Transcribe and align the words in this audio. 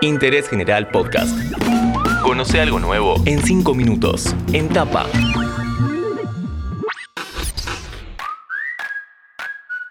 Interés 0.00 0.48
General 0.48 0.88
Podcast. 0.88 1.36
Conoce 2.22 2.60
algo 2.60 2.78
nuevo 2.78 3.16
en 3.26 3.42
5 3.42 3.74
minutos. 3.74 4.34
En 4.52 4.68
tapa. 4.68 5.06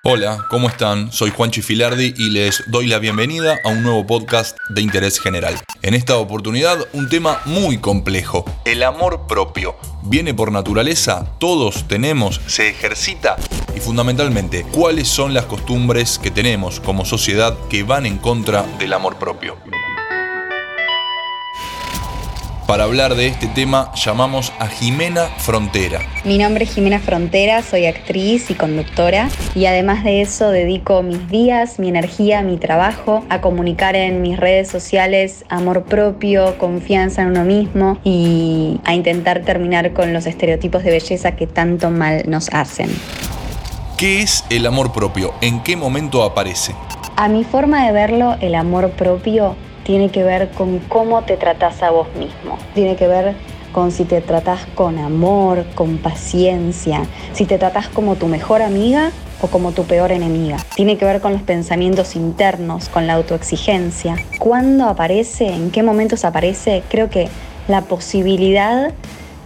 Hola, 0.09 0.45
¿cómo 0.49 0.69
están? 0.69 1.11
Soy 1.11 1.31
Juan 1.31 1.51
Chifilardi 1.51 2.13
y 2.15 2.29
les 2.29 2.63
doy 2.67 2.87
la 2.87 2.97
bienvenida 2.97 3.59
a 3.65 3.67
un 3.67 3.83
nuevo 3.83 4.07
podcast 4.07 4.57
de 4.69 4.81
interés 4.81 5.19
general. 5.19 5.59
En 5.81 5.93
esta 5.93 6.15
oportunidad, 6.15 6.77
un 6.93 7.09
tema 7.09 7.41
muy 7.43 7.79
complejo, 7.79 8.45
el 8.63 8.83
amor 8.83 9.27
propio. 9.27 9.75
¿Viene 10.03 10.33
por 10.33 10.53
naturaleza? 10.53 11.25
¿Todos 11.39 11.89
tenemos? 11.89 12.39
¿Se 12.47 12.69
ejercita? 12.69 13.35
Y 13.75 13.81
fundamentalmente, 13.81 14.65
¿cuáles 14.71 15.09
son 15.09 15.33
las 15.33 15.43
costumbres 15.43 16.19
que 16.19 16.31
tenemos 16.31 16.79
como 16.79 17.03
sociedad 17.03 17.57
que 17.69 17.83
van 17.83 18.05
en 18.05 18.17
contra 18.17 18.63
del 18.79 18.93
amor 18.93 19.17
propio? 19.17 19.57
Para 22.67 22.83
hablar 22.83 23.15
de 23.15 23.27
este 23.27 23.47
tema 23.47 23.93
llamamos 23.95 24.51
a 24.59 24.67
Jimena 24.67 25.27
Frontera. 25.37 26.01
Mi 26.25 26.37
nombre 26.37 26.65
es 26.65 26.73
Jimena 26.73 26.99
Frontera, 26.99 27.63
soy 27.63 27.85
actriz 27.85 28.51
y 28.51 28.55
conductora 28.55 29.29
y 29.55 29.67
además 29.67 30.03
de 30.03 30.19
eso 30.19 30.49
dedico 30.49 31.01
mis 31.01 31.29
días, 31.29 31.79
mi 31.79 31.87
energía, 31.87 32.41
mi 32.41 32.57
trabajo 32.57 33.23
a 33.29 33.39
comunicar 33.39 33.95
en 33.95 34.21
mis 34.21 34.37
redes 34.37 34.67
sociales 34.67 35.45
amor 35.47 35.83
propio, 35.85 36.57
confianza 36.57 37.21
en 37.21 37.29
uno 37.29 37.45
mismo 37.45 37.99
y 38.03 38.81
a 38.83 38.93
intentar 38.93 39.43
terminar 39.43 39.93
con 39.93 40.11
los 40.11 40.25
estereotipos 40.25 40.83
de 40.83 40.91
belleza 40.91 41.37
que 41.37 41.47
tanto 41.47 41.89
mal 41.89 42.23
nos 42.27 42.49
hacen. 42.49 42.89
¿Qué 43.97 44.21
es 44.21 44.43
el 44.49 44.65
amor 44.65 44.91
propio? 44.91 45.33
¿En 45.39 45.63
qué 45.63 45.77
momento 45.77 46.21
aparece? 46.21 46.75
A 47.15 47.29
mi 47.29 47.45
forma 47.45 47.85
de 47.85 47.93
verlo, 47.93 48.35
el 48.41 48.55
amor 48.55 48.91
propio 48.91 49.55
tiene 49.87 50.09
que 50.09 50.21
ver 50.21 50.49
con 50.49 50.79
cómo 50.79 51.23
te 51.23 51.37
tratas 51.37 51.81
a 51.81 51.91
vos 51.91 52.09
mismo. 52.19 52.57
Tiene 52.75 52.97
que 52.97 53.07
ver 53.07 53.35
con 53.71 53.93
si 53.93 54.03
te 54.03 54.19
tratas 54.19 54.65
con 54.75 54.97
amor, 54.97 55.63
con 55.75 55.97
paciencia, 55.97 57.03
si 57.31 57.45
te 57.45 57.57
tratas 57.57 57.87
como 57.87 58.17
tu 58.17 58.27
mejor 58.27 58.61
amiga 58.61 59.11
o 59.41 59.47
como 59.47 59.71
tu 59.71 59.85
peor 59.85 60.11
enemiga. 60.11 60.57
Tiene 60.75 60.97
que 60.97 61.05
ver 61.05 61.21
con 61.21 61.31
los 61.31 61.41
pensamientos 61.41 62.17
internos, 62.17 62.89
con 62.89 63.07
la 63.07 63.13
autoexigencia. 63.13 64.17
¿Cuándo 64.39 64.89
aparece? 64.89 65.47
¿En 65.47 65.71
qué 65.71 65.83
momentos 65.83 66.25
aparece? 66.25 66.83
Creo 66.89 67.09
que 67.09 67.29
la 67.69 67.83
posibilidad 67.83 68.91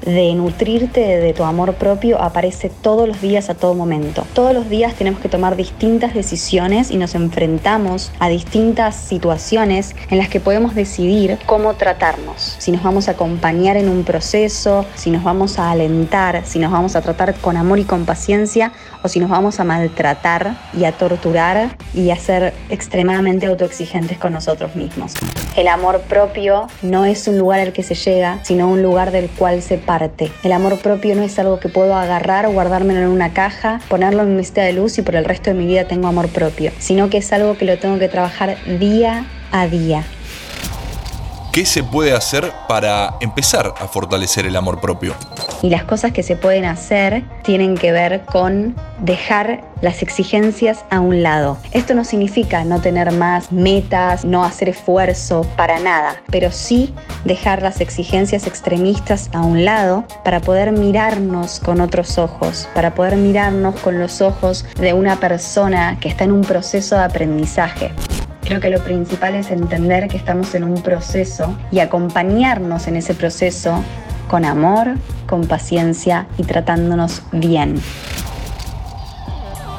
de 0.06 0.34
nutrirte 0.34 1.02
de 1.20 1.34
tu 1.34 1.44
amor 1.44 1.76
propio 1.76 2.22
aparece 2.22 2.70
todos 2.70 3.08
los 3.08 3.22
días 3.22 3.50
a 3.50 3.56
todo 3.56 3.74
momento. 3.74 4.26
Todos 4.34 4.54
los 4.54 4.70
días 4.70 4.96
tenemos 4.96 5.20
que 5.20 5.30
tomar 5.30 5.56
distintas 5.56 6.14
decisiones 6.14 6.92
y 6.92 6.98
nos 6.98 7.16
enfrentamos 7.16 8.12
a 8.20 8.30
distintas 8.30 8.96
situaciones 8.96 9.96
en 10.10 10.18
las 10.18 10.30
que 10.30 10.40
podemos 10.40 10.76
decidir 10.76 11.38
cómo 11.46 11.76
tratarnos. 11.76 12.56
Si 12.58 12.72
nos 12.72 12.84
vamos 12.84 13.08
a 13.08 13.12
acompañar 13.12 13.78
en 13.78 13.90
un 13.90 14.04
proceso, 14.04 14.86
si 14.96 15.12
nos 15.12 15.24
vamos 15.24 15.60
a 15.60 15.72
alentar, 15.72 16.44
si 16.46 16.60
nos 16.60 16.72
vamos 16.72 16.96
a 16.96 17.02
tratar 17.02 17.36
con 17.36 17.58
amor 17.58 17.80
y 17.80 17.84
con 17.84 18.06
paciencia 18.06 18.72
o 19.04 19.08
si 19.08 19.20
nos 19.20 19.30
vamos 19.30 19.60
a 19.60 19.64
maltratar 19.64 20.56
y 20.78 20.86
a 20.86 20.92
torturar 20.92 21.76
y 21.94 22.12
a 22.12 22.16
ser 22.16 22.54
extremadamente 22.70 23.46
autoexigentes 23.46 24.18
con 24.18 24.34
nosotros 24.34 24.76
mismos. 24.76 25.14
El 25.56 25.68
amor 25.68 26.02
propio 26.02 26.68
no 26.82 27.06
es 27.06 27.28
un 27.28 27.38
lugar 27.38 27.60
al 27.60 27.74
que 27.74 27.84
se 27.84 27.96
llega, 27.96 28.40
sino 28.44 28.70
un 28.70 28.82
lugar 28.82 29.12
del 29.12 29.30
cual 29.30 29.62
se 29.62 29.78
El 30.44 30.53
amor 30.53 30.78
propio 30.78 31.16
no 31.16 31.23
es 31.23 31.38
algo 31.38 31.59
que 31.59 31.67
puedo 31.67 31.95
agarrar, 31.95 32.47
guardármelo 32.50 33.02
en 33.02 33.08
una 33.08 33.34
caja, 33.34 33.81
ponerlo 33.89 34.23
en 34.23 34.30
mi 34.30 34.36
mesita 34.36 34.61
de 34.61 34.72
luz 34.72 34.98
y 34.98 35.02
por 35.02 35.16
el 35.16 35.25
resto 35.25 35.50
de 35.50 35.56
mi 35.56 35.66
vida 35.66 35.86
tengo 35.86 36.08
amor 36.08 36.30
propio, 36.30 36.72
sino 36.80 37.09
que 37.09 37.17
es 37.17 37.33
algo 37.33 37.58
que 37.58 37.66
lo 37.66 37.78
tengo 37.78 38.00
que 38.00 38.08
trabajar 38.08 38.56
día 38.80 39.25
a 39.52 39.67
día. 39.67 40.06
¿Qué 41.52 41.66
se 41.66 41.84
puede 41.84 42.14
hacer 42.14 42.50
para 42.70 43.18
empezar 43.20 43.74
a 43.78 43.86
fortalecer 43.86 44.46
el 44.46 44.56
amor 44.56 44.80
propio? 44.80 45.14
Y 45.62 45.70
las 45.70 45.84
cosas 45.84 46.14
que 46.14 46.24
se 46.24 46.38
pueden 46.38 46.64
hacer 46.64 47.26
tienen 47.44 47.76
que 47.76 47.92
ver 47.92 48.23
con 48.23 48.73
dejar 49.00 49.61
las 49.82 50.02
exigencias 50.02 50.86
a 50.90 51.02
un 51.02 51.23
lado. 51.23 51.58
Esto 51.73 51.94
no 51.94 52.06
significa 52.06 52.64
no 52.64 52.80
tener 52.80 53.11
más 53.11 53.52
metas, 53.52 54.23
no 54.23 54.45
hacer 54.45 54.70
esfuerzo, 54.70 55.45
para 55.58 55.78
nada, 55.80 56.22
pero 56.32 56.54
sí 56.54 56.94
dejar 57.26 57.61
las 57.61 57.82
exigencias 57.82 58.48
extremistas 58.48 59.30
a 59.34 59.42
un 59.42 59.66
lado 59.66 60.06
para 60.23 60.40
poder 60.40 60.72
mirarnos 60.72 61.60
con 61.60 61.82
otros 61.82 62.17
ojos, 62.17 62.70
para 62.73 62.95
poder 62.95 63.17
mirarnos 63.17 63.78
con 63.82 64.00
los 64.00 64.22
ojos 64.22 64.66
de 64.80 64.94
una 64.94 65.17
persona 65.20 65.98
que 66.00 66.08
está 66.08 66.23
en 66.23 66.32
un 66.32 66.42
proceso 66.44 66.95
de 66.95 67.04
aprendizaje. 67.04 67.92
Creo 68.52 68.60
que 68.60 68.70
lo 68.70 68.84
principal 68.84 69.36
es 69.36 69.50
entender 69.50 70.10
que 70.10 70.17
estamos 70.17 70.54
en 70.56 70.66
un 70.66 70.84
proceso 70.84 71.58
y 71.72 71.80
acompañarnos 71.80 72.86
en 72.88 72.98
ese 72.98 73.14
proceso 73.14 73.82
con 74.28 74.44
amor, 74.44 74.95
con 75.26 75.48
paciencia 75.48 76.28
y 76.38 76.44
tratándonos 76.44 77.23
bien. 77.32 77.82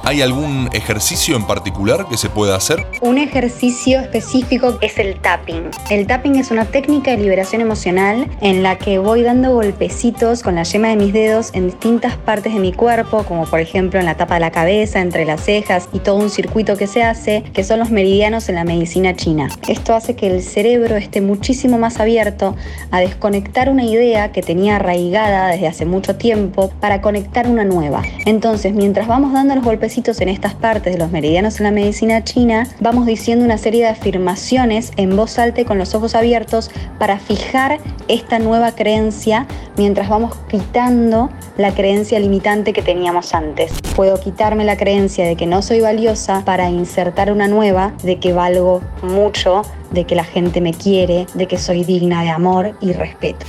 ¿Hay 0.04 0.20
algún 0.20 0.68
ejercicio 0.72 1.36
en 1.36 1.46
particular 1.46 2.08
que 2.08 2.16
se 2.16 2.28
pueda 2.28 2.56
hacer? 2.56 2.84
Un 3.02 3.18
ejercicio 3.18 4.00
específico 4.00 4.76
es 4.80 4.98
el 4.98 5.20
tapping. 5.20 5.70
El 5.90 6.08
tapping 6.08 6.34
es 6.34 6.50
una 6.50 6.64
técnica 6.64 7.12
de 7.12 7.18
liberación 7.18 7.62
emocional 7.62 8.28
en 8.40 8.64
la 8.64 8.78
que 8.78 8.98
voy 8.98 9.22
dando 9.22 9.52
golpecitos 9.54 10.42
con 10.42 10.56
la 10.56 10.64
yema 10.64 10.88
de 10.88 10.96
mis 10.96 11.12
dedos 11.12 11.50
en 11.54 11.66
distintas 11.66 12.16
partes 12.16 12.52
de 12.52 12.58
mi 12.58 12.72
cuerpo, 12.72 13.22
como 13.22 13.46
por 13.46 13.60
ejemplo 13.60 14.00
en 14.00 14.06
la 14.06 14.16
tapa 14.16 14.34
de 14.34 14.40
la 14.40 14.50
cabeza, 14.50 15.00
entre 15.00 15.24
las 15.24 15.44
cejas 15.44 15.88
y 15.92 16.00
todo 16.00 16.16
un 16.16 16.30
circuito 16.30 16.76
que 16.76 16.88
se 16.88 17.04
hace, 17.04 17.44
que 17.52 17.62
son 17.62 17.78
los 17.78 17.92
meridianos 17.92 18.48
en 18.48 18.56
la 18.56 18.64
medicina 18.64 19.14
china. 19.14 19.50
Esto 19.68 19.94
hace 19.94 20.16
que 20.16 20.26
el 20.26 20.42
cerebro 20.42 20.96
esté 20.96 21.20
muchísimo 21.20 21.78
más 21.78 22.00
abierto 22.00 22.56
a 22.90 22.98
desconectar 22.98 23.68
una 23.68 23.84
idea 23.84 24.32
que 24.32 24.42
tenía 24.42 24.76
arraigada 24.76 25.46
desde 25.46 25.68
hace 25.68 25.86
mucho 25.86 26.16
tiempo 26.16 26.72
para 26.80 27.00
conectar 27.00 27.46
una 27.46 27.64
nueva. 27.64 28.02
Entonces, 28.26 28.72
mientras 28.72 29.06
vamos 29.06 29.32
dando 29.32 29.54
los 29.54 29.62
golpecitos 29.62 29.91
en 29.94 30.28
estas 30.30 30.54
partes 30.54 30.94
de 30.94 30.98
los 30.98 31.10
meridianos 31.10 31.60
en 31.60 31.64
la 31.64 31.70
medicina 31.70 32.24
china, 32.24 32.66
vamos 32.80 33.04
diciendo 33.04 33.44
una 33.44 33.58
serie 33.58 33.82
de 33.82 33.90
afirmaciones 33.90 34.90
en 34.96 35.14
voz 35.14 35.38
alta 35.38 35.60
y 35.60 35.64
con 35.66 35.76
los 35.76 35.94
ojos 35.94 36.14
abiertos 36.14 36.70
para 36.98 37.18
fijar 37.18 37.78
esta 38.08 38.38
nueva 38.38 38.74
creencia 38.74 39.46
mientras 39.76 40.08
vamos 40.08 40.34
quitando 40.48 41.28
la 41.58 41.74
creencia 41.74 42.18
limitante 42.18 42.72
que 42.72 42.80
teníamos 42.80 43.34
antes. 43.34 43.70
Puedo 43.94 44.18
quitarme 44.18 44.64
la 44.64 44.78
creencia 44.78 45.26
de 45.26 45.36
que 45.36 45.46
no 45.46 45.60
soy 45.60 45.80
valiosa 45.80 46.42
para 46.46 46.70
insertar 46.70 47.30
una 47.30 47.46
nueva 47.46 47.92
de 48.02 48.18
que 48.18 48.32
valgo 48.32 48.80
mucho, 49.02 49.60
de 49.90 50.04
que 50.04 50.14
la 50.14 50.24
gente 50.24 50.62
me 50.62 50.72
quiere, 50.72 51.26
de 51.34 51.46
que 51.46 51.58
soy 51.58 51.84
digna 51.84 52.22
de 52.22 52.30
amor 52.30 52.78
y 52.80 52.92
respeto. 52.94 53.44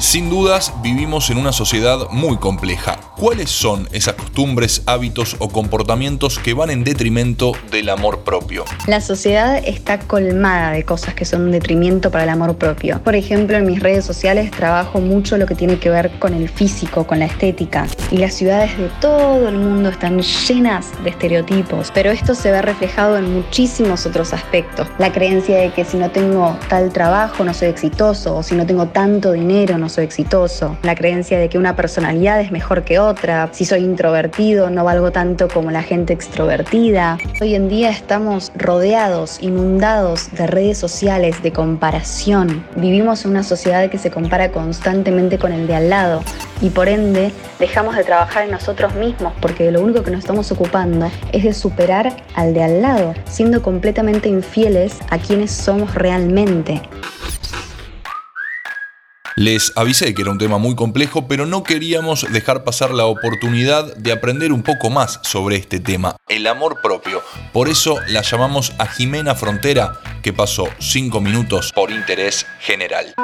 Sin 0.00 0.30
dudas, 0.30 0.72
vivimos 0.82 1.28
en 1.28 1.36
una 1.36 1.52
sociedad 1.52 2.08
muy 2.10 2.38
compleja. 2.38 2.98
¿Cuáles 3.18 3.50
son 3.50 3.86
esas 3.92 4.14
costumbres, 4.14 4.82
hábitos 4.86 5.36
o 5.40 5.50
comportamientos 5.50 6.38
que 6.38 6.54
van 6.54 6.70
en 6.70 6.84
detrimento 6.84 7.52
del 7.70 7.90
amor 7.90 8.20
propio? 8.20 8.64
La 8.86 9.02
sociedad 9.02 9.62
está 9.62 9.98
colmada 9.98 10.70
de 10.70 10.84
cosas 10.84 11.12
que 11.12 11.26
son 11.26 11.42
un 11.42 11.50
detrimento 11.50 12.10
para 12.10 12.24
el 12.24 12.30
amor 12.30 12.56
propio. 12.56 12.98
Por 13.02 13.14
ejemplo, 13.14 13.58
en 13.58 13.66
mis 13.66 13.80
redes 13.80 14.06
sociales 14.06 14.50
trabajo 14.50 15.02
mucho 15.02 15.36
lo 15.36 15.44
que 15.44 15.54
tiene 15.54 15.78
que 15.78 15.90
ver 15.90 16.10
con 16.18 16.32
el 16.32 16.48
físico, 16.48 17.06
con 17.06 17.18
la 17.18 17.26
estética. 17.26 17.86
Y 18.10 18.16
las 18.16 18.32
ciudades 18.32 18.78
de 18.78 18.88
todo 19.02 19.50
el 19.50 19.58
mundo 19.58 19.90
están 19.90 20.22
llenas 20.22 20.86
de 21.04 21.10
estereotipos. 21.10 21.90
Pero 21.92 22.10
esto 22.10 22.34
se 22.34 22.50
ve 22.50 22.62
reflejado 22.62 23.18
en 23.18 23.34
muchísimos 23.34 24.06
otros 24.06 24.32
aspectos. 24.32 24.88
La 24.98 25.12
creencia 25.12 25.58
de 25.58 25.74
que 25.74 25.84
si 25.84 25.98
no 25.98 26.10
tengo 26.10 26.58
tal 26.70 26.90
trabajo 26.90 27.44
no 27.44 27.52
soy 27.52 27.68
exitoso, 27.68 28.34
o 28.36 28.42
si 28.42 28.54
no 28.54 28.64
tengo 28.64 28.86
tanto 28.86 29.32
dinero 29.32 29.76
no 29.76 29.89
exitoso. 29.98 30.76
La 30.82 30.94
creencia 30.94 31.38
de 31.38 31.48
que 31.48 31.58
una 31.58 31.76
personalidad 31.76 32.40
es 32.40 32.52
mejor 32.52 32.84
que 32.84 32.98
otra. 32.98 33.48
Si 33.52 33.64
soy 33.64 33.80
introvertido 33.80 34.70
no 34.70 34.84
valgo 34.84 35.10
tanto 35.10 35.48
como 35.48 35.70
la 35.70 35.82
gente 35.82 36.12
extrovertida. 36.12 37.18
Hoy 37.40 37.54
en 37.54 37.68
día 37.68 37.90
estamos 37.90 38.52
rodeados, 38.56 39.38
inundados 39.40 40.30
de 40.32 40.46
redes 40.46 40.78
sociales, 40.78 41.42
de 41.42 41.52
comparación. 41.52 42.64
Vivimos 42.76 43.24
en 43.24 43.32
una 43.32 43.42
sociedad 43.42 43.88
que 43.90 43.98
se 43.98 44.10
compara 44.10 44.52
constantemente 44.52 45.38
con 45.38 45.52
el 45.52 45.66
de 45.66 45.76
al 45.76 45.90
lado 45.90 46.22
y 46.60 46.70
por 46.70 46.88
ende 46.88 47.32
dejamos 47.58 47.96
de 47.96 48.04
trabajar 48.04 48.44
en 48.44 48.50
nosotros 48.50 48.94
mismos 48.94 49.32
porque 49.40 49.70
lo 49.70 49.80
único 49.82 50.02
que 50.02 50.10
nos 50.10 50.20
estamos 50.20 50.50
ocupando 50.52 51.10
es 51.32 51.44
de 51.44 51.52
superar 51.52 52.16
al 52.34 52.54
de 52.54 52.62
al 52.62 52.82
lado, 52.82 53.14
siendo 53.26 53.62
completamente 53.62 54.28
infieles 54.28 54.98
a 55.10 55.18
quienes 55.18 55.50
somos 55.50 55.94
realmente. 55.94 56.82
Les 59.40 59.72
avisé 59.74 60.12
que 60.12 60.20
era 60.20 60.32
un 60.32 60.36
tema 60.36 60.58
muy 60.58 60.74
complejo, 60.74 61.26
pero 61.26 61.46
no 61.46 61.62
queríamos 61.62 62.30
dejar 62.30 62.62
pasar 62.62 62.90
la 62.90 63.06
oportunidad 63.06 63.96
de 63.96 64.12
aprender 64.12 64.52
un 64.52 64.62
poco 64.62 64.90
más 64.90 65.18
sobre 65.22 65.56
este 65.56 65.80
tema, 65.80 66.14
el 66.28 66.46
amor 66.46 66.82
propio. 66.82 67.22
Por 67.50 67.70
eso 67.70 67.96
la 68.08 68.20
llamamos 68.20 68.74
a 68.76 68.86
Jimena 68.86 69.34
Frontera, 69.34 69.98
que 70.22 70.34
pasó 70.34 70.68
5 70.78 71.22
minutos 71.22 71.72
por 71.72 71.90
interés 71.90 72.44
general. 72.60 73.14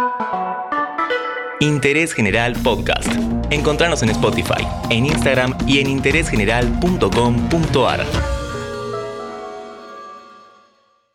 Interés 1.60 2.14
General 2.14 2.54
Podcast. 2.62 3.10
Encontrarnos 3.50 4.02
en 4.02 4.08
Spotify, 4.08 4.66
en 4.88 5.04
Instagram 5.04 5.54
y 5.66 5.80
en 5.80 5.88
interésgeneral.com.ar. 5.88 8.06